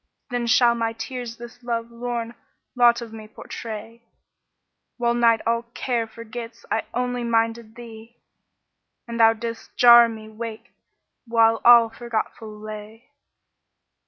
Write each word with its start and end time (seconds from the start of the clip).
* 0.17 0.29
Then 0.31 0.47
shall 0.47 0.73
my 0.73 0.93
tears 0.93 1.37
this 1.37 1.61
love 1.61 1.91
lorn 1.91 2.33
lot 2.75 3.01
of 3.03 3.13
me 3.13 3.27
portray. 3.27 4.01
While 4.97 5.13
night 5.13 5.41
all 5.45 5.61
care 5.75 6.07
forgets 6.07 6.65
I 6.71 6.85
only 6.91 7.23
minded 7.23 7.75
thee, 7.75 8.17
* 8.59 9.07
And 9.07 9.19
thou 9.19 9.33
didst 9.33 9.79
gar 9.79 10.09
me 10.09 10.27
wake 10.27 10.71
while 11.27 11.61
all 11.63 11.91
forgetful 11.91 12.49
lay." 12.49 13.11